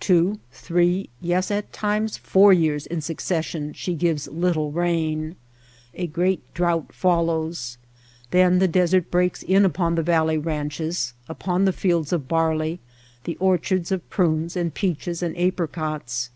Two, 0.00 0.40
three; 0.50 1.08
yes, 1.20 1.52
at 1.52 1.72
times, 1.72 2.16
four 2.16 2.52
years 2.52 2.84
in 2.84 3.00
succession 3.00 3.72
she 3.72 3.94
gives 3.94 4.26
little 4.26 4.72
rain. 4.72 5.36
A 5.94 6.08
great 6.08 6.42
drouth 6.52 6.90
follows. 6.90 7.78
Then 8.32 8.58
the 8.58 8.66
desert 8.66 9.08
breaks 9.08 9.44
in 9.44 9.64
upon 9.64 9.94
the 9.94 10.02
valley 10.02 10.36
ranches, 10.36 11.14
upon 11.28 11.64
the 11.64 11.72
fields 11.72 12.12
of 12.12 12.26
bar 12.26 12.56
ley, 12.56 12.80
the 13.22 13.36
orchards 13.36 13.92
of 13.92 14.10
prunes 14.10 14.56
and 14.56 14.74
peaches 14.74 15.22
and 15.22 15.38
apricots. 15.38 16.30